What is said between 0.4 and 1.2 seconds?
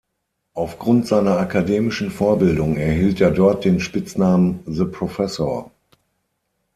Auf Grund